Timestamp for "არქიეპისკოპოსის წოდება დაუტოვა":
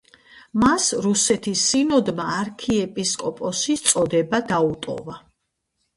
2.37-5.21